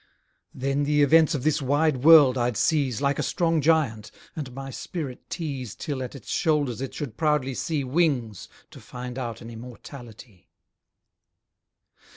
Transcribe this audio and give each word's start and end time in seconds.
Then 0.51 0.81
the 0.83 1.03
events 1.03 1.35
of 1.35 1.43
this 1.43 1.61
wide 1.61 1.97
world 1.97 2.35
I'd 2.35 2.57
seize 2.57 3.01
Like 3.03 3.19
a 3.19 3.21
strong 3.21 3.61
giant, 3.61 4.09
and 4.35 4.51
my 4.51 4.71
spirit 4.71 5.29
teaze 5.29 5.75
Till 5.77 6.01
at 6.01 6.15
its 6.15 6.31
shoulders 6.31 6.81
it 6.81 6.95
should 6.95 7.17
proudly 7.17 7.53
see 7.53 7.83
Wings 7.83 8.49
to 8.71 8.81
find 8.81 9.19
out 9.19 9.41
an 9.41 9.51
immortality. 9.51 10.49